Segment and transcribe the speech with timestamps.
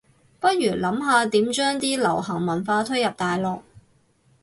[0.39, 3.61] 不如諗下點將啲流行文化推入大陸